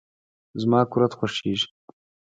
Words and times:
زما 0.61 0.79
قورت 0.91 1.11
خوشیزی. 1.19 1.67